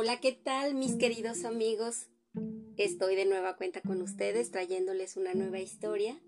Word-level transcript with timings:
Hola, 0.00 0.20
¿qué 0.20 0.30
tal 0.30 0.76
mis 0.76 0.94
queridos 0.94 1.44
amigos? 1.44 2.06
Estoy 2.76 3.16
de 3.16 3.24
nueva 3.24 3.56
cuenta 3.56 3.80
con 3.80 4.00
ustedes 4.00 4.52
trayéndoles 4.52 5.16
una 5.16 5.34
nueva 5.34 5.58
historia. 5.58 6.22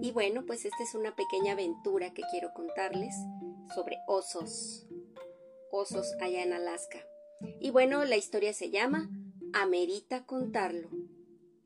Y 0.00 0.10
bueno, 0.12 0.46
pues 0.46 0.64
esta 0.64 0.82
es 0.82 0.94
una 0.94 1.14
pequeña 1.14 1.52
aventura 1.52 2.14
que 2.14 2.22
quiero 2.30 2.54
contarles 2.54 3.14
sobre 3.74 3.98
osos. 4.08 4.86
Osos 5.70 6.14
allá 6.22 6.42
en 6.44 6.54
Alaska. 6.54 6.98
Y 7.60 7.72
bueno, 7.72 8.06
la 8.06 8.16
historia 8.16 8.54
se 8.54 8.70
llama 8.70 9.10
Amerita 9.52 10.24
contarlo. 10.24 10.88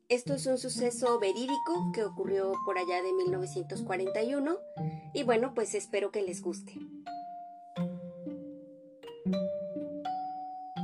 Esto 0.09 0.33
es 0.33 0.45
un 0.45 0.57
suceso 0.57 1.19
verídico 1.19 1.93
que 1.93 2.03
ocurrió 2.03 2.51
por 2.65 2.77
allá 2.77 3.01
de 3.01 3.13
1941 3.13 4.57
y 5.13 5.23
bueno, 5.23 5.53
pues 5.53 5.73
espero 5.73 6.11
que 6.11 6.21
les 6.21 6.41
guste. 6.41 6.73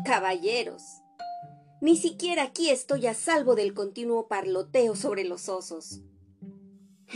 Caballeros, 0.05 1.01
ni 1.81 1.97
siquiera 1.97 2.43
aquí 2.43 2.69
estoy 2.69 3.07
a 3.07 3.15
salvo 3.15 3.55
del 3.55 3.73
continuo 3.73 4.27
parloteo 4.27 4.95
sobre 4.95 5.23
los 5.23 5.49
osos. 5.49 6.03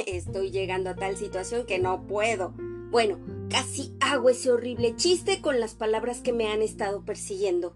Estoy 0.08 0.50
llegando 0.50 0.90
a 0.90 0.96
tal 0.96 1.16
situación 1.16 1.68
que 1.68 1.78
no 1.78 2.08
puedo. 2.08 2.56
Bueno, 2.90 3.20
casi 3.48 3.96
hago 4.00 4.32
ese 4.32 4.52
horrible 4.52 4.96
chiste 4.96 5.40
con 5.40 5.60
las 5.60 5.76
palabras 5.76 6.22
que 6.22 6.34
me 6.34 6.48
han 6.48 6.64
estado 6.64 7.06
persiguiendo. 7.06 7.76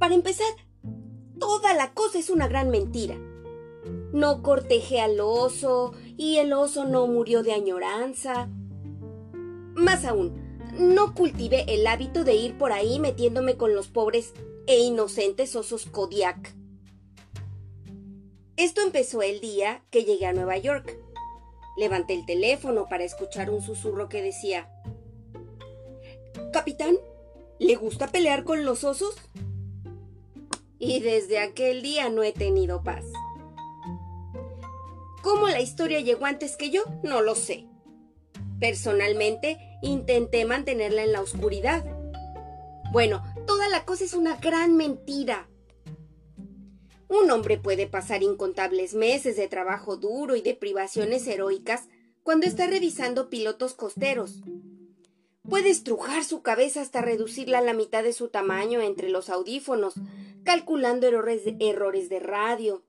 Para 0.00 0.16
empezar, 0.16 0.48
toda 1.38 1.74
la 1.74 1.94
cosa 1.94 2.18
es 2.18 2.30
una 2.30 2.48
gran 2.48 2.68
mentira. 2.68 3.16
No 4.12 4.42
cortejé 4.42 5.00
al 5.00 5.20
oso 5.20 5.92
y 6.16 6.38
el 6.38 6.52
oso 6.52 6.84
no 6.84 7.06
murió 7.06 7.44
de 7.44 7.52
añoranza. 7.52 8.48
Más 9.76 10.04
aún, 10.04 10.47
no 10.78 11.14
cultivé 11.14 11.64
el 11.68 11.86
hábito 11.86 12.24
de 12.24 12.34
ir 12.34 12.58
por 12.58 12.72
ahí 12.72 12.98
metiéndome 12.98 13.56
con 13.56 13.74
los 13.74 13.88
pobres 13.88 14.34
e 14.66 14.78
inocentes 14.78 15.56
osos 15.56 15.86
Kodiak. 15.86 16.54
Esto 18.56 18.80
empezó 18.80 19.22
el 19.22 19.40
día 19.40 19.84
que 19.90 20.04
llegué 20.04 20.26
a 20.26 20.32
Nueva 20.32 20.58
York. 20.58 20.98
Levanté 21.76 22.14
el 22.14 22.26
teléfono 22.26 22.88
para 22.88 23.04
escuchar 23.04 23.50
un 23.50 23.62
susurro 23.62 24.08
que 24.08 24.20
decía 24.20 24.68
Capitán, 26.52 26.96
¿le 27.58 27.76
gusta 27.76 28.08
pelear 28.08 28.44
con 28.44 28.64
los 28.64 28.82
osos? 28.84 29.14
Y 30.78 31.00
desde 31.00 31.38
aquel 31.38 31.82
día 31.82 32.08
no 32.08 32.22
he 32.22 32.32
tenido 32.32 32.82
paz. 32.82 33.04
¿Cómo 35.22 35.48
la 35.48 35.60
historia 35.60 36.00
llegó 36.00 36.26
antes 36.26 36.56
que 36.56 36.70
yo? 36.70 36.82
No 37.02 37.20
lo 37.20 37.34
sé. 37.34 37.66
Personalmente, 38.60 39.67
intenté 39.82 40.44
mantenerla 40.44 41.04
en 41.04 41.12
la 41.12 41.20
oscuridad. 41.20 41.84
Bueno, 42.92 43.22
toda 43.46 43.68
la 43.68 43.84
cosa 43.84 44.04
es 44.04 44.14
una 44.14 44.36
gran 44.36 44.76
mentira. 44.76 45.48
Un 47.08 47.30
hombre 47.30 47.58
puede 47.58 47.86
pasar 47.86 48.22
incontables 48.22 48.94
meses 48.94 49.36
de 49.36 49.48
trabajo 49.48 49.96
duro 49.96 50.36
y 50.36 50.42
de 50.42 50.54
privaciones 50.54 51.26
heroicas 51.26 51.88
cuando 52.22 52.46
está 52.46 52.66
revisando 52.66 53.30
pilotos 53.30 53.74
costeros. 53.74 54.42
Puede 55.48 55.70
estrujar 55.70 56.24
su 56.24 56.42
cabeza 56.42 56.82
hasta 56.82 57.00
reducirla 57.00 57.58
a 57.58 57.62
la 57.62 57.72
mitad 57.72 58.02
de 58.02 58.12
su 58.12 58.28
tamaño 58.28 58.82
entre 58.82 59.08
los 59.08 59.30
audífonos, 59.30 59.94
calculando 60.44 61.06
errores 61.06 61.44
de, 61.44 61.56
errores 61.60 62.10
de 62.10 62.20
radio, 62.20 62.82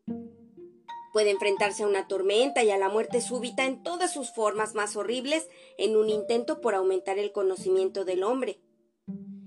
Puede 1.12 1.32
enfrentarse 1.32 1.84
a 1.84 1.88
una 1.88 2.08
tormenta 2.08 2.64
y 2.64 2.72
a 2.72 2.78
la 2.78 2.90
muerte 2.90 3.22
súbita 3.22 3.66
en 3.66 3.82
todas 3.82 4.14
sus 4.14 4.32
formas 4.32 4.76
más 4.76 4.96
horribles 4.96 5.48
en 5.78 5.96
un 5.96 6.10
intento 6.10 6.62
por 6.62 6.76
aumentar 6.76 7.18
el 7.18 7.32
conocimiento 7.32 8.06
del 8.06 8.24
hombre. 8.24 8.62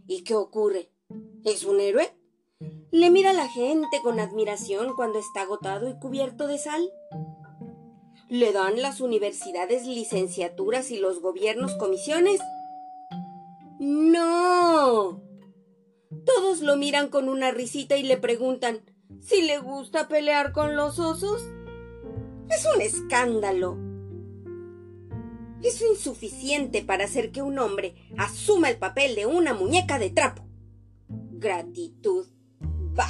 ¿Y 0.06 0.24
qué 0.24 0.34
ocurre? 0.34 0.90
¿Es 1.44 1.64
un 1.64 1.80
héroe? 1.80 2.14
¿Le 2.90 3.10
mira 3.10 3.32
la 3.32 3.48
gente 3.48 4.00
con 4.02 4.20
admiración 4.20 4.94
cuando 4.94 5.18
está 5.18 5.42
agotado 5.42 5.88
y 5.88 5.98
cubierto 5.98 6.46
de 6.46 6.58
sal? 6.58 6.92
¿Le 8.28 8.52
dan 8.52 8.82
las 8.82 9.00
universidades 9.00 9.86
licenciaturas 9.86 10.90
y 10.90 10.98
los 10.98 11.20
gobiernos 11.20 11.74
comisiones? 11.74 12.40
No. 13.78 15.22
Todos 16.26 16.60
lo 16.60 16.76
miran 16.76 17.08
con 17.08 17.28
una 17.28 17.50
risita 17.50 17.96
y 17.96 18.02
le 18.02 18.16
preguntan 18.16 18.82
si 19.20 19.42
le 19.42 19.58
gusta 19.58 20.08
pelear 20.08 20.52
con 20.52 20.76
los 20.76 20.98
osos. 20.98 21.42
Es 22.54 22.66
un 22.74 22.82
escándalo. 22.82 23.78
Es 25.62 25.80
insuficiente 25.80 26.82
para 26.82 27.04
hacer 27.04 27.30
que 27.30 27.40
un 27.40 27.58
hombre 27.58 27.94
asuma 28.18 28.68
el 28.68 28.76
papel 28.76 29.14
de 29.14 29.26
una 29.26 29.54
muñeca 29.54 29.98
de 29.98 30.10
trapo. 30.10 30.44
Gratitud. 31.08 32.26
Bah. 32.94 33.06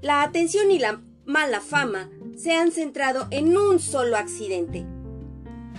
La 0.00 0.22
atención 0.22 0.70
y 0.70 0.78
la 0.78 1.02
mala 1.26 1.60
fama 1.60 2.10
se 2.36 2.52
han 2.52 2.72
centrado 2.72 3.26
en 3.30 3.56
un 3.56 3.78
solo 3.78 4.16
accidente. 4.16 4.86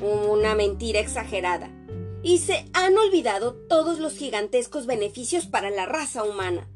Una 0.01 0.55
mentira 0.55 0.99
exagerada. 0.99 1.69
Y 2.21 2.37
se 2.37 2.69
han 2.73 2.95
olvidado 2.97 3.55
todos 3.67 3.99
los 3.99 4.13
gigantescos 4.13 4.85
beneficios 4.85 5.47
para 5.47 5.71
la 5.71 5.85
raza 5.85 6.23
humana. 6.23 6.69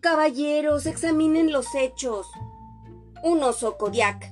Caballeros, 0.00 0.86
examinen 0.86 1.50
los 1.50 1.74
hechos. 1.74 2.26
Un 3.26 3.42
oso 3.42 3.76
Kodiak, 3.76 4.30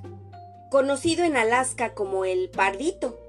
conocido 0.71 1.25
en 1.25 1.35
Alaska 1.35 1.93
como 1.93 2.23
el 2.23 2.49
pardito, 2.49 3.19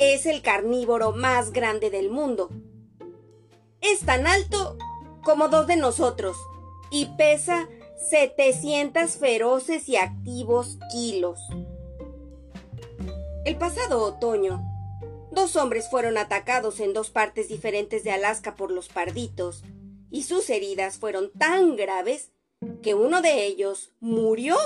es 0.00 0.26
el 0.26 0.42
carnívoro 0.42 1.12
más 1.12 1.52
grande 1.52 1.90
del 1.90 2.10
mundo. 2.10 2.50
Es 3.80 4.00
tan 4.00 4.26
alto 4.26 4.76
como 5.22 5.46
dos 5.46 5.68
de 5.68 5.76
nosotros 5.76 6.36
y 6.90 7.06
pesa 7.16 7.68
700 8.10 9.12
feroces 9.12 9.88
y 9.88 9.94
activos 9.94 10.76
kilos. 10.90 11.38
El 13.44 13.56
pasado 13.58 14.02
otoño, 14.02 14.60
dos 15.30 15.54
hombres 15.54 15.88
fueron 15.88 16.18
atacados 16.18 16.80
en 16.80 16.92
dos 16.92 17.10
partes 17.10 17.46
diferentes 17.46 18.02
de 18.02 18.10
Alaska 18.10 18.56
por 18.56 18.72
los 18.72 18.88
parditos 18.88 19.62
y 20.10 20.24
sus 20.24 20.50
heridas 20.50 20.98
fueron 20.98 21.30
tan 21.30 21.76
graves 21.76 22.32
que 22.82 22.94
uno 22.94 23.22
de 23.22 23.46
ellos 23.46 23.92
murió 24.00 24.56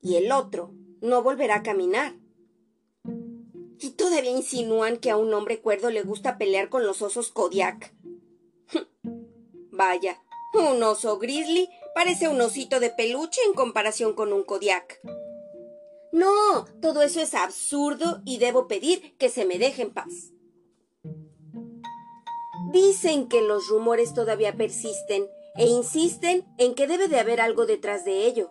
y 0.00 0.16
el 0.16 0.32
otro 0.32 0.72
no 1.00 1.22
volverá 1.22 1.56
a 1.56 1.62
caminar. 1.62 2.14
Y 3.80 3.90
todavía 3.90 4.30
insinúan 4.30 4.96
que 4.96 5.10
a 5.10 5.16
un 5.16 5.34
hombre 5.34 5.60
cuerdo 5.60 5.90
le 5.90 6.02
gusta 6.02 6.38
pelear 6.38 6.68
con 6.68 6.86
los 6.86 7.02
osos 7.02 7.30
Kodiak. 7.30 7.94
Vaya, 9.70 10.22
un 10.54 10.82
oso 10.82 11.18
grizzly 11.18 11.68
parece 11.94 12.28
un 12.28 12.40
osito 12.40 12.80
de 12.80 12.90
peluche 12.90 13.40
en 13.46 13.54
comparación 13.54 14.14
con 14.14 14.32
un 14.32 14.44
Kodiak. 14.44 15.00
No, 16.12 16.64
todo 16.80 17.02
eso 17.02 17.20
es 17.20 17.34
absurdo 17.34 18.22
y 18.24 18.38
debo 18.38 18.68
pedir 18.68 19.16
que 19.16 19.28
se 19.28 19.44
me 19.44 19.58
deje 19.58 19.82
en 19.82 19.92
paz. 19.92 20.30
Dicen 22.72 23.28
que 23.28 23.42
los 23.42 23.68
rumores 23.68 24.14
todavía 24.14 24.56
persisten 24.56 25.28
e 25.56 25.66
insisten 25.66 26.44
en 26.58 26.74
que 26.74 26.86
debe 26.86 27.08
de 27.08 27.20
haber 27.20 27.40
algo 27.40 27.66
detrás 27.66 28.04
de 28.04 28.26
ello. 28.26 28.50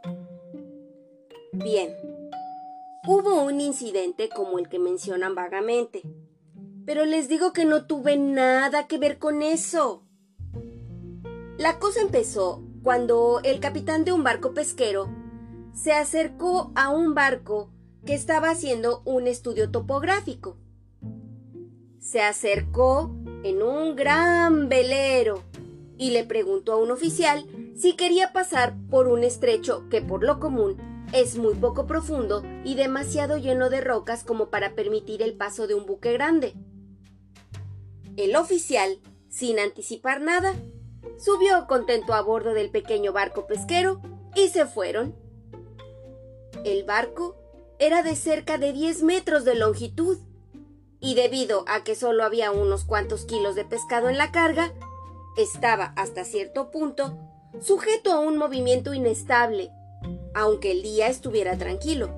Bien, 1.52 1.94
hubo 3.08 3.44
un 3.44 3.59
incidente 3.62 4.30
como 4.30 4.59
el 4.59 4.69
que 4.69 4.80
mencionan 4.80 5.36
vagamente, 5.36 6.02
pero 6.86 7.06
les 7.06 7.28
digo 7.28 7.53
que 7.53 7.66
no 7.66 7.86
tuve 7.86 8.18
nada 8.18 8.88
que 8.88 8.97
ver 8.97 9.19
con 9.19 9.41
eso. 9.41 10.03
La 11.58 11.80
cosa 11.80 12.02
empezó 12.02 12.64
cuando 12.81 13.40
el 13.44 13.59
capitán 13.59 14.03
de 14.03 14.12
un 14.12 14.24
barco 14.24 14.53
pesquero 14.53 15.08
se 15.74 15.94
acercó 15.94 16.72
a 16.75 16.90
un 16.90 17.14
barco 17.14 17.70
que 18.06 18.14
estaba 18.14 18.50
haciendo 18.50 19.02
un 19.06 19.28
estudio 19.28 19.72
topográfico. 19.72 20.58
Se 21.99 22.22
acercó 22.22 23.16
en 23.44 23.61
un 23.61 23.96
gran 23.96 24.67
velero 24.70 25.44
y 26.03 26.09
le 26.09 26.26
preguntó 26.26 26.73
a 26.73 26.78
un 26.79 26.91
oficial 26.91 27.46
si 27.78 27.94
quería 27.94 28.34
pasar 28.34 28.76
por 28.90 29.08
un 29.08 29.23
estrecho 29.23 29.88
que 29.90 30.02
por 30.02 30.26
lo 30.26 30.38
común 30.38 30.76
es 31.14 31.38
muy 31.38 31.55
poco 31.55 31.88
profundo 31.88 32.44
y 32.66 32.76
demasiado 32.76 33.38
lleno 33.38 33.70
de 33.70 33.79
rocas 33.79 34.26
como 34.26 34.50
para 34.50 34.76
permitir 34.76 35.22
el 35.22 35.38
paso 35.38 35.66
de 35.66 35.76
un 35.76 35.85
buque 35.85 36.11
grande. 36.11 36.55
El 38.17 38.35
oficial, 38.35 39.00
sin 39.29 39.59
anticipar 39.59 40.20
nada, 40.20 40.53
subió 41.17 41.67
contento 41.67 42.14
a 42.14 42.22
bordo 42.22 42.53
del 42.53 42.70
pequeño 42.70 43.14
barco 43.14 43.47
pesquero 43.47 44.02
y 44.35 44.49
se 44.49 44.66
fueron. 44.66 45.16
El 46.66 46.84
barco 46.84 47.38
era 47.79 48.03
de 48.03 48.17
cerca 48.17 48.58
de 48.58 48.73
10 48.73 49.03
metros 49.03 49.46
de 49.46 49.56
longitud 49.56 50.17
y 50.99 51.16
debido 51.16 51.64
a 51.67 51.85
que 51.85 51.96
solo 51.96 52.26
había 52.26 52.52
unos 52.52 52.84
cuantos 52.84 53.23
kilos 53.23 53.56
de 53.56 53.64
pescado 53.64 54.09
en 54.09 54.17
la 54.17 54.34
carga, 54.34 54.73
estaba 55.38 55.94
hasta 55.96 56.24
cierto 56.24 56.72
punto 56.72 57.18
sujeto 57.62 58.12
a 58.12 58.20
un 58.20 58.38
movimiento 58.38 58.94
inestable, 58.94 59.72
aunque 60.34 60.72
el 60.72 60.82
día 60.82 61.08
estuviera 61.08 61.58
tranquilo. 61.58 62.09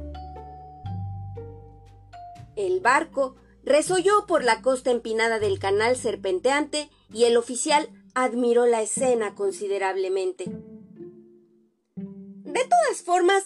El 2.56 2.80
barco 2.80 3.36
resolló 3.64 4.26
por 4.28 4.44
la 4.44 4.62
costa 4.62 4.92
empinada 4.92 5.40
del 5.40 5.60
canal 5.60 5.98
serpenteante 5.98 6.90
y 7.12 7.26
el 7.26 7.36
oficial 7.36 7.90
admiró 8.14 8.66
la 8.66 8.82
escena 8.82 9.36
considerablemente. 9.36 10.46
De 11.96 12.64
todas 12.64 13.02
formas, 13.04 13.44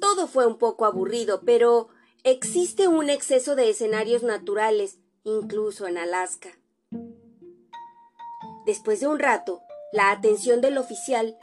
todo 0.00 0.26
fue 0.26 0.46
un 0.46 0.58
poco 0.58 0.84
aburrido, 0.84 1.42
pero 1.44 1.88
existe 2.24 2.88
un 2.88 3.08
exceso 3.08 3.54
de 3.54 3.70
escenarios 3.70 4.24
naturales, 4.24 4.98
incluso 5.22 5.86
en 5.86 5.98
Alaska. 5.98 6.59
Después 8.66 9.00
de 9.00 9.08
un 9.08 9.18
rato, 9.18 9.62
la 9.92 10.10
atención 10.10 10.60
del 10.60 10.78
oficial 10.78 11.38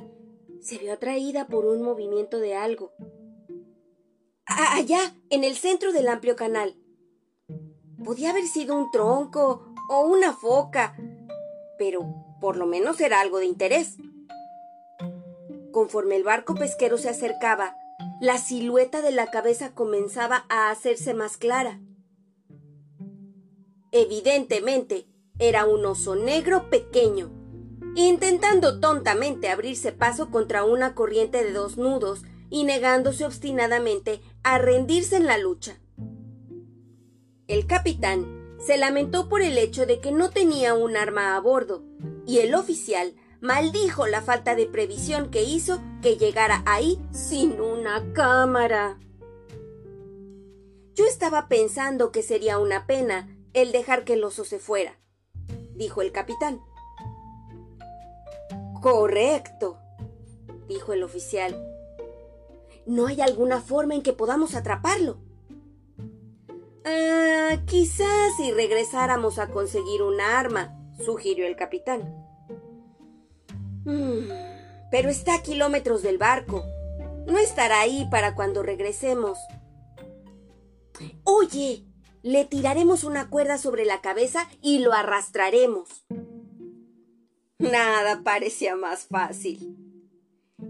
se 0.62 0.78
vio 0.78 0.94
atraída 0.94 1.48
por 1.48 1.66
un 1.66 1.82
movimiento 1.82 2.40
de 2.40 2.56
algo. 2.56 2.92
Allá, 4.46 5.16
en 5.30 5.44
el 5.44 5.56
centro 5.56 5.92
del 5.92 6.08
amplio 6.08 6.36
canal. 6.36 6.76
Podía 8.04 8.30
haber 8.30 8.46
sido 8.46 8.76
un 8.76 8.92
tronco 8.92 9.74
o 9.90 10.08
una 10.08 10.34
foca, 10.34 10.96
pero 11.78 12.02
por 12.40 12.56
lo 12.56 12.66
menos 12.66 13.02
era 13.02 13.20
algo 13.20 13.40
de 13.40 13.46
interés. 13.46 13.98
Conforme 15.72 16.16
el 16.16 16.24
barco 16.24 16.56
pesquero 16.56 16.98
se 16.98 17.10
acercaba, 17.10 17.76
la 18.22 18.38
silueta 18.38 19.02
de 19.02 19.12
la 19.12 19.30
cabeza 19.30 19.74
comenzaba 19.74 20.46
a 20.50 20.72
hacerse 20.72 21.14
más 21.14 21.38
clara. 21.38 21.80
Evidentemente, 23.92 25.08
era 25.40 25.66
un 25.66 25.86
oso 25.86 26.16
negro 26.16 26.70
pequeño, 26.70 27.32
intentando 27.96 28.80
tontamente 28.80 29.50
abrirse 29.50 29.92
paso 29.92 30.30
contra 30.30 30.64
una 30.64 30.96
corriente 30.96 31.44
de 31.44 31.54
dos 31.54 31.78
nudos 31.78 32.24
y 32.50 32.64
negándose 32.64 33.26
obstinadamente 33.26 34.22
a 34.44 34.58
rendirse 34.58 35.18
en 35.18 35.26
la 35.26 35.38
lucha. 35.38 35.80
El 37.48 37.66
capitán 37.68 38.58
se 38.60 38.78
lamentó 38.78 39.30
por 39.30 39.42
el 39.42 39.58
hecho 39.58 39.86
de 39.86 40.00
que 40.00 40.12
no 40.12 40.30
tenía 40.30 40.74
un 40.74 40.98
arma 40.98 41.36
a 41.36 41.40
bordo, 41.40 41.84
y 42.26 42.40
el 42.40 42.56
oficial 42.56 43.14
maldijo 43.40 44.08
la 44.08 44.22
falta 44.22 44.56
de 44.56 44.66
previsión 44.66 45.30
que 45.30 45.44
hizo 45.44 45.82
que 46.02 46.18
llegara 46.18 46.64
ahí 46.66 47.00
sin 47.12 47.62
una 47.62 48.12
cámara. 48.14 49.00
Yo 50.96 51.06
estaba 51.06 51.48
pensando 51.48 52.12
que 52.12 52.24
sería 52.24 52.58
una 52.58 52.88
pena 52.88 53.30
el 53.54 53.72
dejar 53.72 54.04
que 54.04 54.14
el 54.14 54.24
oso 54.24 54.44
se 54.44 54.60
fuera, 54.60 55.00
dijo 55.78 56.02
el 56.02 56.12
capitán. 56.12 56.62
Correcto, 58.82 59.80
dijo 60.68 60.94
el 60.94 61.04
oficial. 61.04 61.56
¿No 62.86 63.08
hay 63.08 63.22
alguna 63.22 63.62
forma 63.62 63.96
en 63.96 64.02
que 64.02 64.14
podamos 64.14 64.56
atraparlo? 64.56 65.20
Ah, 66.86 67.58
quizás 67.66 68.38
si 68.38 68.52
regresáramos 68.52 69.40
a 69.40 69.48
conseguir 69.48 70.02
un 70.02 70.22
arma, 70.22 70.78
sugirió 71.04 71.46
el 71.46 71.56
capitán. 71.56 72.16
Mm, 73.84 74.30
pero 74.90 75.10
está 75.10 75.36
a 75.36 75.42
kilómetros 75.42 76.02
del 76.02 76.18
barco. 76.18 76.64
No 77.26 77.38
estará 77.40 77.82
ahí 77.82 78.08
para 78.10 78.36
cuando 78.36 78.64
regresemos. 78.64 79.38
Oye, 81.24 81.87
le 82.28 82.44
tiraremos 82.44 83.06
una 83.06 83.30
cuerda 83.30 83.58
sobre 83.58 83.86
la 83.86 84.02
cabeza 84.02 84.50
y 84.62 84.80
lo 84.80 84.92
arrastraremos. 84.92 86.06
Nada 87.58 88.22
parecía 88.22 88.76
más 88.76 89.08
fácil. 89.08 89.78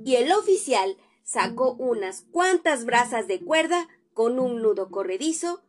Y 0.06 0.18
el 0.18 0.32
oficial 0.32 0.98
sacó 1.24 1.74
unas 1.74 2.22
cuantas 2.22 2.86
brazas 2.86 3.28
de 3.28 3.40
cuerda 3.40 3.88
con 4.14 4.38
un 4.40 4.62
nudo 4.62 4.92
corredizo 4.92 5.64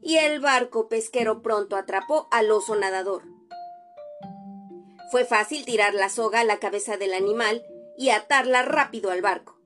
y 0.00 0.16
el 0.16 0.40
barco 0.40 0.88
pesquero 0.88 1.42
pronto 1.42 1.76
atrapó 1.76 2.28
al 2.30 2.50
oso 2.50 2.74
nadador. 2.74 3.22
Fue 5.10 5.26
fácil 5.26 5.66
tirar 5.66 5.92
la 5.92 6.08
soga 6.08 6.40
a 6.40 6.44
la 6.44 6.60
cabeza 6.60 6.96
del 6.96 7.12
animal 7.12 7.62
y 7.98 8.08
atarla 8.08 8.62
rápido 8.62 9.10
al 9.10 9.20
barco. 9.20 9.60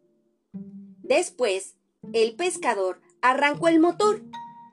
Después, 0.52 1.76
el 2.12 2.34
pescador 2.34 3.00
arrancó 3.22 3.68
el 3.68 3.78
motor 3.78 4.22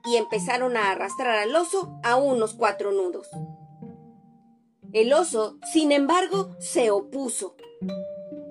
y 0.04 0.16
empezaron 0.16 0.76
a 0.76 0.90
arrastrar 0.90 1.38
al 1.38 1.54
oso 1.54 1.98
a 2.02 2.16
unos 2.16 2.54
cuatro 2.54 2.92
nudos. 2.92 3.28
El 4.92 5.12
oso, 5.12 5.58
sin 5.72 5.92
embargo, 5.92 6.50
se 6.58 6.90
opuso. 6.90 7.56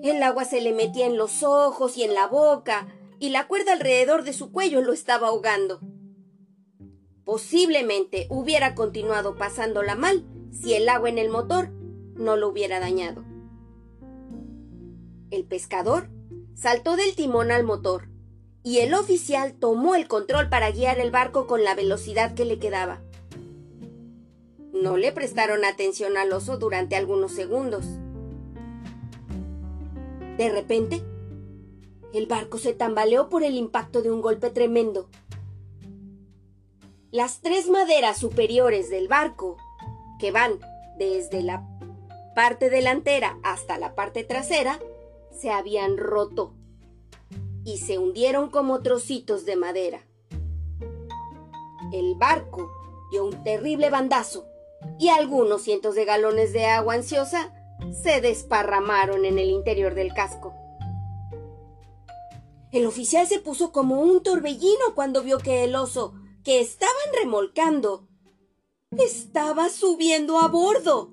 El 0.04 0.22
agua 0.22 0.46
se 0.46 0.62
le 0.62 0.72
metía 0.72 1.08
en 1.08 1.18
los 1.18 1.42
ojos 1.44 1.98
y 1.98 2.04
en 2.04 2.14
la 2.14 2.28
boca, 2.28 2.88
y 3.20 3.30
la 3.30 3.48
cuerda 3.48 3.74
alrededor 3.74 4.24
de 4.24 4.34
su 4.34 4.52
cuello 4.52 4.82
lo 4.82 4.94
estaba 4.94 5.30
ahogando. 5.30 5.80
Posiblemente 7.26 8.28
hubiera 8.30 8.76
continuado 8.76 9.36
pasándola 9.36 9.96
mal 9.96 10.26
si 10.52 10.76
el 10.76 10.88
agua 10.88 11.10
en 11.10 11.18
el 11.18 11.30
motor 11.30 11.72
no 12.16 12.36
lo 12.36 12.48
hubiera 12.48 12.80
dañado. 12.80 13.26
El 15.30 15.46
pescador 15.46 16.10
saltó 16.54 16.96
del 16.96 17.16
timón 17.16 17.52
al 17.52 17.64
motor 17.64 18.10
y 18.68 18.80
el 18.80 18.94
oficial 18.96 19.54
tomó 19.54 19.96
el 19.96 20.10
control 20.10 20.50
para 20.50 20.72
guiar 20.72 21.00
el 21.00 21.10
barco 21.10 21.48
con 21.48 21.64
la 21.64 21.74
velocidad 21.74 22.34
que 22.34 22.44
le 22.44 22.60
quedaba. 22.60 23.00
No 24.74 24.98
le 24.98 25.14
prestaron 25.14 25.64
atención 25.64 26.18
al 26.18 26.34
oso 26.34 26.58
durante 26.58 26.98
algunos 26.98 27.32
segundos. 27.32 27.86
De 30.38 30.50
repente, 30.50 31.02
el 32.14 32.26
barco 32.26 32.58
se 32.58 32.74
tambaleó 32.74 33.30
por 33.30 33.46
el 33.46 33.56
impacto 33.56 34.02
de 34.02 34.12
un 34.12 34.20
golpe 34.20 34.50
tremendo. 34.50 35.08
Las 37.10 37.40
tres 37.40 37.70
maderas 37.70 38.18
superiores 38.18 38.90
del 38.90 39.08
barco, 39.08 39.56
que 40.20 40.32
van 40.32 40.60
desde 40.98 41.42
la 41.42 41.66
parte 42.36 42.70
delantera 42.70 43.38
hasta 43.44 43.78
la 43.78 43.96
parte 43.96 44.26
trasera 44.26 44.78
se 45.32 45.52
habían 45.52 45.96
roto 45.96 46.57
y 47.68 47.80
se 47.80 47.98
hundieron 47.98 48.50
como 48.50 48.82
trocitos 48.82 49.44
de 49.44 49.58
madera. 49.58 50.08
El 51.92 52.16
barco 52.16 52.72
dio 53.12 53.26
un 53.26 53.44
terrible 53.44 53.90
bandazo 53.90 54.46
y 54.98 55.10
algunos 55.10 55.64
cientos 55.64 55.94
de 55.94 56.06
galones 56.06 56.54
de 56.54 56.66
agua 56.66 56.94
ansiosa 56.94 57.54
se 57.92 58.22
desparramaron 58.22 59.26
en 59.26 59.38
el 59.38 59.50
interior 59.50 59.96
del 59.96 60.14
casco. 60.14 60.54
El 62.72 62.86
oficial 62.86 63.28
se 63.28 63.40
puso 63.40 63.74
como 63.74 64.00
un 64.00 64.24
torbellino 64.24 64.96
cuando 64.96 65.22
vio 65.22 65.38
que 65.38 65.66
el 65.66 65.76
oso, 65.76 66.14
que 66.46 66.62
estaban 66.62 66.96
remolcando, 67.22 68.08
estaba 68.92 69.68
subiendo 69.68 70.40
a 70.40 70.48
bordo. 70.48 71.12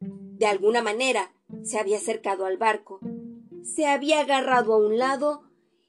De 0.00 0.46
alguna 0.46 0.82
manera 0.82 1.34
se 1.64 1.78
había 1.78 1.98
acercado 1.98 2.46
al 2.46 2.56
barco, 2.56 2.98
se 3.62 3.86
había 3.86 4.20
agarrado 4.20 4.72
a 4.72 4.78
un 4.78 4.96
lado 4.96 5.42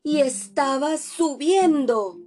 y 0.04 0.22
estaba 0.22 0.98
subiendo. 0.98 2.18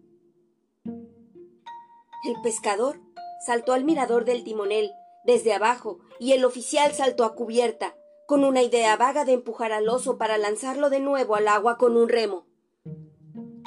El 0.84 2.40
pescador 2.42 3.00
saltó 3.46 3.72
al 3.72 3.84
mirador 3.84 4.24
del 4.24 4.44
timonel 4.44 4.92
desde 5.24 5.54
abajo 5.54 6.00
y 6.18 6.32
el 6.32 6.44
oficial 6.44 6.92
saltó 6.92 7.24
a 7.24 7.34
cubierta, 7.34 7.96
con 8.26 8.44
una 8.44 8.62
idea 8.62 8.96
vaga 8.96 9.24
de 9.24 9.32
empujar 9.32 9.72
al 9.72 9.88
oso 9.88 10.18
para 10.18 10.38
lanzarlo 10.38 10.90
de 10.90 11.00
nuevo 11.00 11.34
al 11.34 11.48
agua 11.48 11.78
con 11.78 11.96
un 11.96 12.08
remo. 12.08 12.46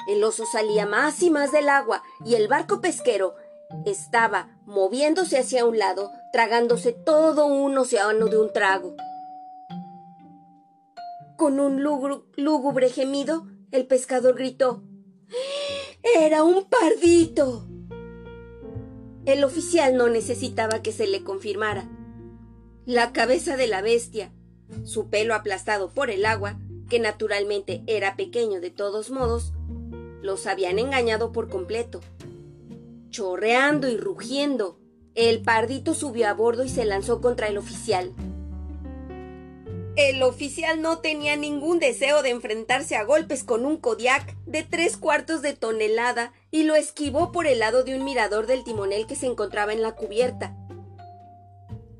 El 0.06 0.22
oso 0.22 0.46
salía 0.46 0.86
más 0.86 1.22
y 1.22 1.30
más 1.30 1.50
del 1.52 1.68
agua 1.68 2.02
y 2.24 2.34
el 2.34 2.48
barco 2.48 2.80
pesquero 2.80 3.34
estaba 3.84 4.58
moviéndose 4.66 5.38
hacia 5.38 5.64
un 5.64 5.78
lado, 5.78 6.10
tragándose 6.32 6.92
todo 6.92 7.46
un 7.46 7.76
océano 7.78 8.26
de 8.26 8.38
un 8.38 8.52
trago. 8.52 8.94
Con 11.36 11.58
un 11.58 11.82
lúgubre 11.82 12.88
gemido, 12.90 13.46
el 13.70 13.86
pescador 13.86 14.36
gritó 14.36 14.82
Era 16.02 16.44
un 16.44 16.64
pardito. 16.64 17.66
El 19.24 19.42
oficial 19.42 19.96
no 19.96 20.08
necesitaba 20.08 20.82
que 20.82 20.92
se 20.92 21.06
le 21.06 21.24
confirmara. 21.24 21.88
La 22.84 23.12
cabeza 23.12 23.56
de 23.56 23.66
la 23.66 23.80
bestia, 23.80 24.32
su 24.84 25.08
pelo 25.08 25.34
aplastado 25.34 25.90
por 25.90 26.10
el 26.10 26.26
agua, 26.26 26.58
que 26.88 26.98
naturalmente 26.98 27.82
era 27.86 28.16
pequeño 28.16 28.60
de 28.60 28.70
todos 28.70 29.10
modos, 29.10 29.54
los 30.20 30.46
habían 30.46 30.78
engañado 30.78 31.32
por 31.32 31.48
completo. 31.48 32.00
Chorreando 33.08 33.88
y 33.88 33.96
rugiendo, 33.96 34.78
el 35.14 35.42
pardito 35.42 35.94
subió 35.94 36.28
a 36.28 36.34
bordo 36.34 36.64
y 36.64 36.68
se 36.68 36.84
lanzó 36.84 37.20
contra 37.20 37.48
el 37.48 37.56
oficial. 37.56 38.12
El 39.96 40.24
oficial 40.24 40.82
no 40.82 40.98
tenía 40.98 41.36
ningún 41.36 41.78
deseo 41.78 42.22
de 42.22 42.30
enfrentarse 42.30 42.96
a 42.96 43.04
golpes 43.04 43.44
con 43.44 43.64
un 43.64 43.76
Kodiak 43.76 44.36
de 44.44 44.64
tres 44.64 44.96
cuartos 44.96 45.40
de 45.40 45.52
tonelada 45.52 46.32
y 46.50 46.64
lo 46.64 46.74
esquivó 46.74 47.30
por 47.30 47.46
el 47.46 47.60
lado 47.60 47.84
de 47.84 47.96
un 47.96 48.04
mirador 48.04 48.48
del 48.48 48.64
timonel 48.64 49.06
que 49.06 49.14
se 49.14 49.26
encontraba 49.26 49.72
en 49.72 49.82
la 49.82 49.92
cubierta. 49.92 50.56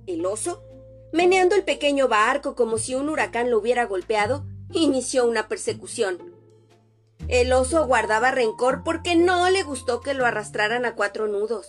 El 0.09 0.27
oso, 0.27 0.65
meneando 1.13 1.55
el 1.55 1.63
pequeño 1.63 2.09
barco 2.09 2.57
como 2.57 2.79
si 2.79 2.97
un 2.97 3.09
huracán 3.09 3.51
lo 3.51 3.59
hubiera 3.59 3.85
golpeado, 3.85 4.45
inició 4.73 5.25
una 5.25 5.47
persecución. 5.47 6.35
El 7.29 7.53
oso 7.53 7.87
guardaba 7.87 8.33
rencor 8.33 8.83
porque 8.83 9.15
no 9.15 9.49
le 9.51 9.63
gustó 9.63 10.01
que 10.01 10.15
lo 10.15 10.27
arrastraran 10.27 10.85
a 10.85 10.97
cuatro 10.97 11.29
nudos. 11.29 11.69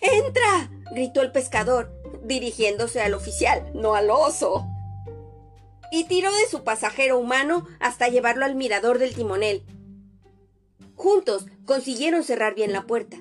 ¡Entra! 0.00 0.70
gritó 0.90 1.20
el 1.20 1.32
pescador, 1.32 1.92
dirigiéndose 2.24 3.02
al 3.02 3.12
oficial, 3.12 3.70
no 3.74 3.94
al 3.94 4.10
oso. 4.10 4.66
Y 5.90 6.04
tiró 6.04 6.30
de 6.32 6.46
su 6.50 6.62
pasajero 6.64 7.18
humano 7.18 7.66
hasta 7.80 8.08
llevarlo 8.08 8.44
al 8.44 8.54
mirador 8.54 8.98
del 8.98 9.14
timonel. 9.14 9.64
Juntos 10.94 11.46
consiguieron 11.64 12.24
cerrar 12.24 12.54
bien 12.54 12.72
la 12.72 12.86
puerta. 12.86 13.18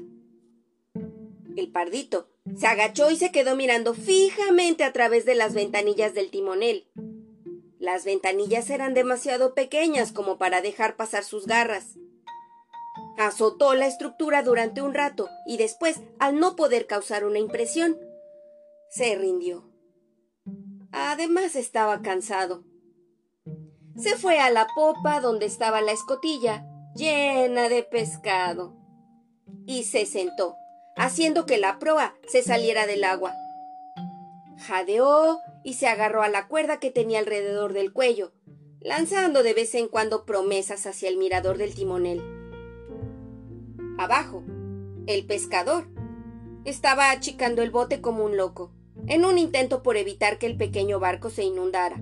El 1.55 1.71
pardito 1.71 2.29
se 2.57 2.67
agachó 2.67 3.11
y 3.11 3.17
se 3.17 3.31
quedó 3.31 3.55
mirando 3.55 3.93
fijamente 3.93 4.83
a 4.83 4.93
través 4.93 5.25
de 5.25 5.35
las 5.35 5.53
ventanillas 5.53 6.13
del 6.13 6.29
timonel. 6.29 6.88
Las 7.79 8.03
ventanillas 8.03 8.69
eran 8.69 8.93
demasiado 8.93 9.53
pequeñas 9.53 10.11
como 10.11 10.38
para 10.38 10.61
dejar 10.61 10.95
pasar 10.95 11.23
sus 11.23 11.47
garras. 11.47 11.95
Azotó 13.17 13.73
la 13.73 13.88
estructura 13.88 14.43
durante 14.43 14.81
un 14.81 14.93
rato 14.93 15.29
y 15.45 15.57
después, 15.57 15.97
al 16.19 16.39
no 16.39 16.55
poder 16.55 16.88
causar 16.88 17.23
una 17.25 17.39
impresión, 17.39 17.97
se 18.89 19.15
rindió. 19.15 19.68
Además 20.91 21.55
estaba 21.55 22.01
cansado. 22.01 22.63
Se 23.98 24.15
fue 24.15 24.39
a 24.39 24.50
la 24.50 24.67
popa 24.75 25.19
donde 25.19 25.46
estaba 25.46 25.81
la 25.81 25.91
escotilla, 25.91 26.65
llena 26.96 27.69
de 27.69 27.84
pescado, 27.84 28.75
y 29.65 29.84
se 29.84 30.05
sentó, 30.05 30.55
haciendo 30.96 31.46
que 31.46 31.58
la 31.58 31.79
proa 31.79 32.15
se 32.27 32.41
saliera 32.41 32.88
del 32.88 33.03
agua. 33.03 33.34
Jadeó 34.58 35.39
y 35.63 35.74
se 35.74 35.88
agarró 35.88 36.22
a 36.22 36.29
la 36.29 36.48
cuerda 36.48 36.79
que 36.79 36.91
tenía 36.91 37.19
alrededor 37.19 37.74
del 37.74 37.93
cuello, 37.93 38.31
lanzando 38.79 39.43
de 39.43 39.53
vez 39.53 39.75
en 39.75 39.88
cuando 39.88 40.25
promesas 40.25 40.86
hacia 40.86 41.10
el 41.10 41.17
mirador 41.17 41.58
del 41.58 41.75
timonel. 41.75 42.22
Abajo, 43.98 44.43
el 45.08 45.25
pescador 45.25 45.89
estaba 46.63 47.12
achicando 47.12 47.62
el 47.62 47.72
bote 47.72 48.00
como 48.00 48.24
un 48.24 48.38
loco, 48.38 48.72
en 49.07 49.25
un 49.25 49.37
intento 49.37 49.83
por 49.83 49.97
evitar 49.97 50.37
que 50.37 50.45
el 50.45 50.57
pequeño 50.57 50.99
barco 50.99 51.29
se 51.29 51.43
inundara. 51.43 52.01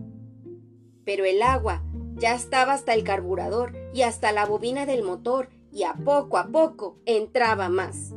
Pero 1.05 1.25
el 1.25 1.41
agua 1.41 1.83
ya 2.15 2.33
estaba 2.33 2.73
hasta 2.73 2.93
el 2.93 3.03
carburador 3.03 3.75
y 3.93 4.01
hasta 4.01 4.31
la 4.31 4.45
bobina 4.45 4.85
del 4.85 5.03
motor, 5.03 5.49
y 5.71 5.83
a 5.83 5.93
poco 5.93 6.37
a 6.37 6.47
poco 6.47 6.97
entraba 7.05 7.69
más. 7.69 8.13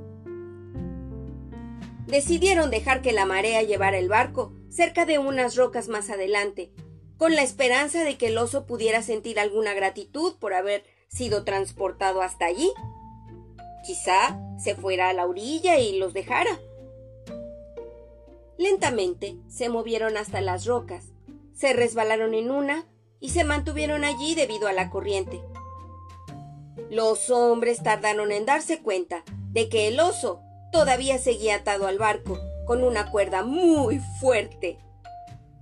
Decidieron 2.06 2.70
dejar 2.70 3.02
que 3.02 3.12
la 3.12 3.26
marea 3.26 3.62
llevara 3.62 3.99
el 3.99 4.08
barco 4.08 4.52
cerca 4.68 5.04
de 5.04 5.18
unas 5.18 5.56
rocas 5.56 5.88
más 5.88 6.10
adelante, 6.10 6.72
con 7.16 7.34
la 7.34 7.42
esperanza 7.42 8.02
de 8.02 8.16
que 8.16 8.28
el 8.28 8.38
oso 8.38 8.66
pudiera 8.66 9.02
sentir 9.02 9.38
alguna 9.38 9.75
gratitud 9.75 10.37
por 10.38 10.54
haber 10.54 10.84
sido 11.08 11.44
transportado 11.44 12.22
hasta 12.22 12.46
allí. 12.46 12.72
Quizá 13.84 14.40
se 14.58 14.75
fuera 14.75 15.10
a 15.10 15.12
la 15.12 15.26
orilla 15.26 15.78
y 15.78 15.99
los 15.99 16.14
dejara. 16.14 16.58
Lentamente 18.61 19.38
se 19.49 19.71
movieron 19.71 20.19
hasta 20.19 20.43
las 20.43 20.67
rocas, 20.67 21.07
se 21.55 21.73
resbalaron 21.73 22.35
en 22.35 22.50
una 22.50 22.85
y 23.19 23.31
se 23.31 23.43
mantuvieron 23.43 24.05
allí 24.05 24.35
debido 24.35 24.69
a 24.69 24.75
la 24.75 24.90
corriente. 24.90 25.40
Los 26.90 27.31
hombres 27.31 27.83
tardaron 27.83 28.33
en 28.33 28.45
darse 28.45 28.83
cuenta 28.83 29.25
de 29.50 29.71
que 29.71 29.88
el 29.88 29.99
oso 29.99 30.43
todavía 30.73 31.17
seguía 31.17 31.55
atado 31.55 31.87
al 31.87 31.97
barco 31.97 32.38
con 32.67 32.85
una 32.85 33.11
cuerda 33.11 33.45
muy 33.45 33.99
fuerte. 34.21 34.79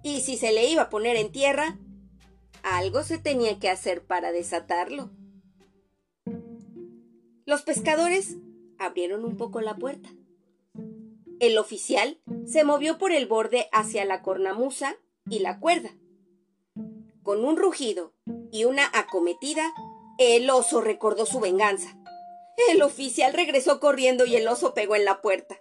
Y 0.02 0.23
si 0.23 0.37
se 0.37 0.50
le 0.50 0.67
iba 0.67 0.83
a 0.83 0.90
poner 0.90 1.14
en 1.14 1.31
tierra, 1.31 1.78
algo 2.64 3.05
se 3.05 3.19
tenía 3.19 3.61
que 3.61 3.71
hacer 3.71 4.05
para 4.05 4.33
desatarlo. 4.33 5.12
Los 7.47 7.62
pescadores 7.62 8.38
abrieron 8.76 9.25
un 9.25 9.37
poco 9.37 9.61
la 9.61 9.76
puerta. 9.76 10.11
El 11.40 11.57
oficial 11.57 12.21
se 12.47 12.64
movió 12.64 12.99
por 12.99 13.12
el 13.12 13.26
borde 13.26 13.68
hacia 13.73 14.04
la 14.04 14.23
cornamusa 14.23 14.97
y 15.30 15.38
la 15.38 15.61
cuerda. 15.61 15.90
Con 17.23 17.45
un 17.45 17.57
rugido 17.57 18.12
y 18.50 18.64
una 18.64 18.90
acometida, 18.92 19.73
el 20.18 20.50
oso 20.50 20.80
recordó 20.80 21.26
su 21.26 21.38
venganza. 21.38 21.97
El 22.71 22.83
oficial 22.83 23.35
regresó 23.35 23.78
corriendo 23.78 24.26
y 24.26 24.35
el 24.35 24.49
oso 24.49 24.75
pegó 24.75 24.97
en 24.97 25.04
la 25.04 25.21
puerta. 25.21 25.57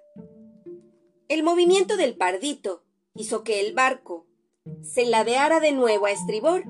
El 1.27 1.43
movimiento 1.43 1.96
del 1.96 2.17
pardito 2.17 2.84
hizo 3.13 3.43
que 3.43 3.60
el 3.60 3.74
barco 3.74 4.25
se 4.81 5.05
ladeara 5.05 5.60
de 5.60 5.74
nuevo 5.74 6.07
a 6.07 6.12
estribor 6.12 6.63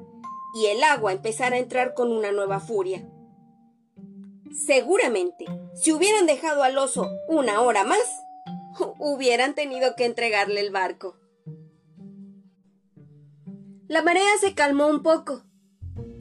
y 0.53 0.65
el 0.65 0.83
agua 0.83 1.13
empezara 1.13 1.55
a 1.55 1.59
entrar 1.59 1.93
con 1.93 2.11
una 2.11 2.31
nueva 2.31 2.59
furia. 2.59 3.07
Seguramente, 4.51 5.45
si 5.75 5.93
hubieran 5.93 6.25
dejado 6.25 6.63
al 6.63 6.77
oso 6.77 7.09
una 7.27 7.61
hora 7.61 7.83
más, 7.83 8.23
hubieran 8.99 9.55
tenido 9.55 9.95
que 9.95 10.05
entregarle 10.05 10.61
el 10.61 10.71
barco. 10.71 11.15
La 13.87 14.01
marea 14.01 14.29
se 14.39 14.53
calmó 14.53 14.87
un 14.87 15.01
poco 15.01 15.43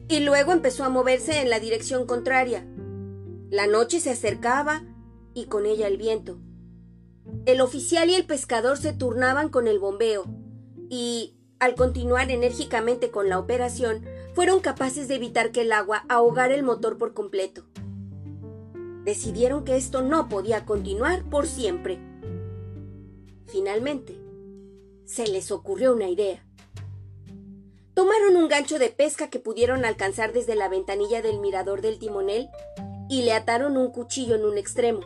y 0.07 0.21
luego 0.21 0.53
empezó 0.53 0.83
a 0.83 0.89
moverse 0.89 1.41
en 1.41 1.49
la 1.49 1.59
dirección 1.59 2.05
contraria. 2.05 2.65
La 3.49 3.67
noche 3.67 3.99
se 3.99 4.11
acercaba 4.11 4.83
y 5.33 5.45
con 5.45 5.65
ella 5.65 5.87
el 5.87 5.97
viento. 5.97 6.39
El 7.45 7.61
oficial 7.61 8.09
y 8.09 8.15
el 8.15 8.25
pescador 8.25 8.77
se 8.77 8.93
turnaban 8.93 9.49
con 9.49 9.67
el 9.67 9.79
bombeo 9.79 10.25
y, 10.89 11.37
al 11.59 11.75
continuar 11.75 12.31
enérgicamente 12.31 13.11
con 13.11 13.27
la 13.29 13.39
operación, 13.39 14.05
fueron 14.33 14.61
capaces 14.61 15.07
de 15.07 15.15
evitar 15.15 15.51
que 15.51 15.61
el 15.61 15.71
agua 15.71 16.05
ahogara 16.07 16.53
el 16.55 16.63
motor 16.63 16.97
por 16.97 17.13
completo 17.13 17.65
decidieron 19.07 19.63
que 19.63 19.77
esto 19.77 20.01
no 20.01 20.27
podía 20.27 20.65
continuar 20.65 21.23
por 21.23 21.47
siempre. 21.47 21.97
Finalmente, 23.47 24.17
se 25.05 25.27
les 25.27 25.51
ocurrió 25.51 25.93
una 25.93 26.09
idea. 26.09 26.45
Tomaron 27.93 28.35
un 28.35 28.47
gancho 28.47 28.77
de 28.77 28.89
pesca 28.89 29.29
que 29.29 29.39
pudieron 29.39 29.85
alcanzar 29.85 30.33
desde 30.33 30.55
la 30.55 30.69
ventanilla 30.69 31.21
del 31.21 31.39
mirador 31.39 31.81
del 31.81 31.97
timonel 31.97 32.49
y 33.09 33.23
le 33.23 33.33
ataron 33.33 33.77
un 33.77 33.91
cuchillo 33.91 34.35
en 34.35 34.45
un 34.45 34.57
extremo. 34.57 34.99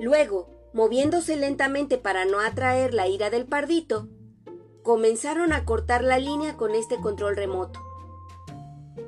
Luego, 0.00 0.48
moviéndose 0.72 1.36
lentamente 1.36 1.98
para 1.98 2.24
no 2.24 2.40
atraer 2.40 2.94
la 2.94 3.08
ira 3.08 3.30
del 3.30 3.46
pardito, 3.46 4.08
comenzaron 4.82 5.52
a 5.52 5.64
cortar 5.64 6.04
la 6.04 6.18
línea 6.18 6.56
con 6.56 6.74
este 6.74 6.96
control 7.00 7.36
remoto. 7.36 7.80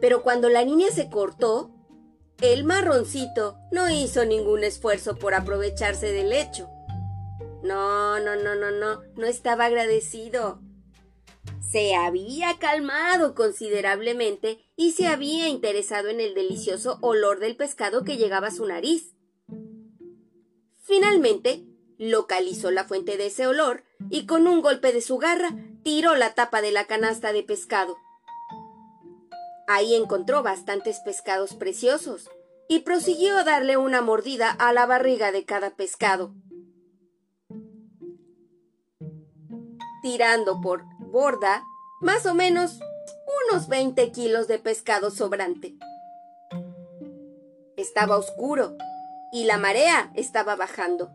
Pero 0.00 0.22
cuando 0.22 0.48
la 0.48 0.62
línea 0.62 0.90
se 0.90 1.08
cortó, 1.08 1.70
el 2.42 2.64
marroncito 2.64 3.56
no 3.70 3.88
hizo 3.88 4.24
ningún 4.24 4.64
esfuerzo 4.64 5.16
por 5.16 5.34
aprovecharse 5.34 6.12
del 6.12 6.32
hecho. 6.32 6.68
No, 7.62 8.18
no, 8.20 8.36
no, 8.36 8.54
no, 8.54 8.70
no, 8.70 9.02
no 9.16 9.26
estaba 9.26 9.66
agradecido. 9.66 10.60
Se 11.70 11.94
había 11.94 12.58
calmado 12.58 13.34
considerablemente 13.34 14.58
y 14.76 14.92
se 14.92 15.06
había 15.06 15.48
interesado 15.48 16.08
en 16.08 16.20
el 16.20 16.34
delicioso 16.34 16.98
olor 17.00 17.38
del 17.38 17.56
pescado 17.56 18.02
que 18.02 18.16
llegaba 18.16 18.48
a 18.48 18.50
su 18.50 18.66
nariz. 18.66 19.14
Finalmente, 20.82 21.64
localizó 21.98 22.70
la 22.70 22.84
fuente 22.84 23.16
de 23.16 23.26
ese 23.26 23.46
olor 23.46 23.84
y 24.08 24.26
con 24.26 24.48
un 24.48 24.62
golpe 24.62 24.92
de 24.92 25.02
su 25.02 25.18
garra 25.18 25.50
tiró 25.84 26.16
la 26.16 26.34
tapa 26.34 26.62
de 26.62 26.72
la 26.72 26.86
canasta 26.86 27.32
de 27.32 27.42
pescado. 27.42 27.96
Ahí 29.68 29.94
encontró 29.94 30.42
bastantes 30.42 30.98
pescados 31.04 31.54
preciosos 31.54 32.28
y 32.68 32.80
prosiguió 32.80 33.36
a 33.36 33.44
darle 33.44 33.76
una 33.76 34.00
mordida 34.00 34.50
a 34.50 34.72
la 34.72 34.86
barriga 34.86 35.30
de 35.30 35.44
cada 35.44 35.76
pescado. 35.76 36.34
Tirando 40.02 40.60
por 40.60 40.84
borda 40.98 41.64
más 42.00 42.26
o 42.26 42.34
menos 42.34 42.80
unos 43.50 43.68
20 43.68 44.10
kilos 44.12 44.48
de 44.48 44.58
pescado 44.58 45.10
sobrante. 45.10 45.74
Estaba 47.76 48.16
oscuro 48.16 48.76
y 49.32 49.44
la 49.44 49.58
marea 49.58 50.10
estaba 50.14 50.56
bajando. 50.56 51.10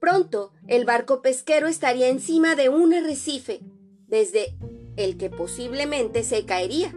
Pronto 0.00 0.52
el 0.66 0.84
barco 0.84 1.20
pesquero 1.22 1.68
estaría 1.68 2.08
encima 2.08 2.54
de 2.54 2.68
un 2.68 2.94
arrecife, 2.94 3.60
desde 4.06 4.56
el 4.96 5.16
que 5.16 5.30
posiblemente 5.30 6.24
se 6.24 6.46
caería 6.46 6.94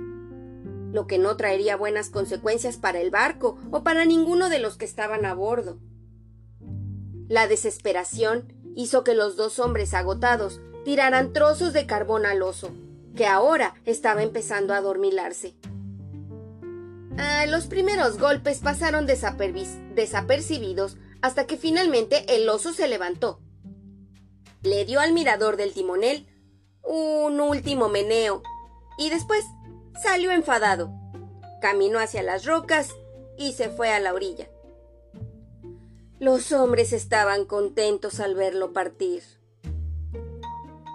lo 0.93 1.07
que 1.07 1.17
no 1.17 1.35
traería 1.35 1.75
buenas 1.75 2.09
consecuencias 2.09 2.77
para 2.77 3.01
el 3.01 3.09
barco 3.09 3.57
o 3.71 3.83
para 3.83 4.05
ninguno 4.05 4.49
de 4.49 4.59
los 4.59 4.77
que 4.77 4.85
estaban 4.85 5.25
a 5.25 5.33
bordo. 5.33 5.79
La 7.27 7.47
desesperación 7.47 8.53
hizo 8.75 9.03
que 9.03 9.13
los 9.13 9.35
dos 9.35 9.59
hombres 9.59 9.93
agotados 9.93 10.61
tiraran 10.85 11.33
trozos 11.33 11.73
de 11.73 11.85
carbón 11.85 12.25
al 12.25 12.41
oso, 12.41 12.71
que 13.15 13.25
ahora 13.25 13.75
estaba 13.85 14.23
empezando 14.23 14.73
a 14.73 14.81
dormilarse. 14.81 15.55
Ah, 17.17 17.45
los 17.47 17.67
primeros 17.67 18.17
golpes 18.17 18.59
pasaron 18.59 19.05
desapercibidos 19.05 20.97
hasta 21.21 21.45
que 21.45 21.57
finalmente 21.57 22.35
el 22.35 22.49
oso 22.49 22.73
se 22.73 22.87
levantó. 22.87 23.39
Le 24.61 24.85
dio 24.85 24.99
al 24.99 25.13
mirador 25.13 25.57
del 25.57 25.73
timonel 25.73 26.27
un 26.81 27.39
último 27.39 27.87
meneo 27.87 28.41
y 28.97 29.09
después 29.09 29.43
Salió 30.01 30.31
enfadado, 30.31 30.91
caminó 31.61 31.99
hacia 31.99 32.23
las 32.23 32.45
rocas 32.45 32.89
y 33.37 33.53
se 33.53 33.69
fue 33.69 33.91
a 33.93 33.99
la 33.99 34.13
orilla. 34.13 34.49
Los 36.23 36.53
hombres 36.53 36.93
estaban 36.93 37.43
contentos 37.43 38.21
al 38.21 38.33
verlo 38.33 38.71
partir. 38.71 39.23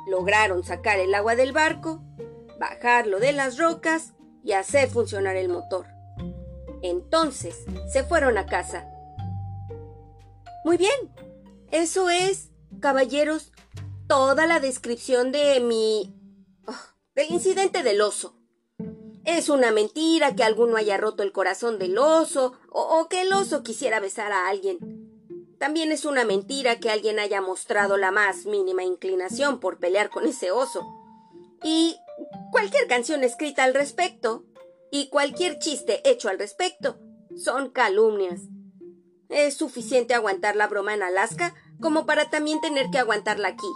Lograron 0.06 0.64
sacar 0.64 0.98
el 0.98 1.14
agua 1.14 1.36
del 1.36 1.52
barco, 1.52 2.02
bajarlo 2.58 3.20
de 3.20 3.34
las 3.34 3.58
rocas 3.58 4.14
y 4.42 4.52
hacer 4.52 4.88
funcionar 4.88 5.36
el 5.36 5.50
motor. 5.50 5.84
Entonces 6.80 7.66
se 7.92 8.04
fueron 8.04 8.38
a 8.38 8.46
casa. 8.46 8.88
Muy 10.64 10.78
bien, 10.78 11.12
eso 11.72 12.08
es, 12.08 12.48
caballeros, 12.80 13.52
toda 14.06 14.46
la 14.46 14.60
descripción 14.60 15.30
de 15.30 15.60
mi... 15.60 16.10
Oh, 16.66 16.72
del 17.14 17.30
incidente 17.32 17.82
del 17.82 18.00
oso. 18.00 18.34
Es 19.26 19.50
una 19.50 19.72
mentira 19.72 20.34
que 20.34 20.42
alguno 20.42 20.78
haya 20.78 20.96
roto 20.96 21.22
el 21.22 21.32
corazón 21.32 21.78
del 21.78 21.98
oso 21.98 22.54
o, 22.70 22.80
o 22.80 23.10
que 23.10 23.20
el 23.20 23.32
oso 23.34 23.62
quisiera 23.62 24.00
besar 24.00 24.32
a 24.32 24.48
alguien. 24.48 24.97
También 25.58 25.90
es 25.90 26.04
una 26.04 26.24
mentira 26.24 26.78
que 26.78 26.90
alguien 26.90 27.18
haya 27.18 27.40
mostrado 27.40 27.96
la 27.96 28.12
más 28.12 28.46
mínima 28.46 28.84
inclinación 28.84 29.58
por 29.58 29.78
pelear 29.78 30.08
con 30.08 30.24
ese 30.26 30.52
oso. 30.52 30.86
Y 31.64 31.96
cualquier 32.52 32.86
canción 32.86 33.24
escrita 33.24 33.64
al 33.64 33.74
respecto 33.74 34.44
y 34.90 35.08
cualquier 35.08 35.58
chiste 35.58 36.08
hecho 36.08 36.28
al 36.28 36.38
respecto 36.38 36.98
son 37.36 37.70
calumnias. 37.70 38.40
Es 39.28 39.54
suficiente 39.56 40.14
aguantar 40.14 40.56
la 40.56 40.68
broma 40.68 40.94
en 40.94 41.02
Alaska 41.02 41.54
como 41.80 42.06
para 42.06 42.30
también 42.30 42.60
tener 42.60 42.86
que 42.90 42.98
aguantarla 42.98 43.48
aquí. 43.48 43.70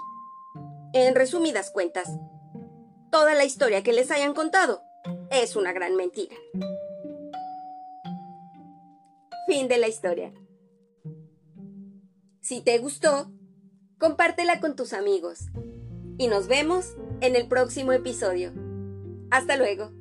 En 0.95 1.15
resumidas 1.15 1.71
cuentas, 1.71 2.09
toda 3.11 3.35
la 3.35 3.45
historia 3.45 3.83
que 3.83 3.93
les 3.93 4.11
hayan 4.11 4.35
contado 4.35 4.83
es 5.31 5.57
una 5.57 5.73
gran 5.73 5.97
mentira. 5.97 6.37
Fin 9.47 9.69
de 9.69 9.79
la 9.79 9.89
historia. 9.89 10.33
Si 12.43 12.61
te 12.61 12.77
gustó, 12.79 13.31
compártela 13.99 14.59
con 14.59 14.75
tus 14.75 14.95
amigos. 14.95 15.47
Y 16.19 16.27
nos 16.27 16.49
vemos 16.49 16.97
en 17.21 17.37
el 17.37 17.47
próximo 17.47 17.93
episodio. 17.93 18.53
Hasta 19.31 19.57
luego. 19.57 19.93